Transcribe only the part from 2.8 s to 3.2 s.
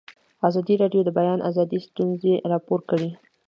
کړي.